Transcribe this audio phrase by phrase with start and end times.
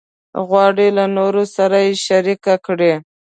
[0.47, 2.93] غواړي له نورو سره یې شریک کړي.